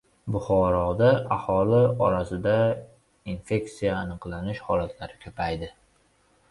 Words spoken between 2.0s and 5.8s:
orasida infeksiya aniqlanish holatlari ko‘paydi